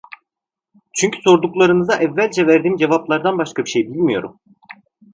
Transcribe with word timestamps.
Çünkü 0.93 1.21
sorduklarınıza 1.21 1.95
evvelce 1.95 2.47
verdiğim 2.47 2.77
cevaplardan 2.77 3.37
başka 3.37 3.63
bir 3.65 3.69
şey 3.69 3.87
bilmiyorum. 3.87 4.39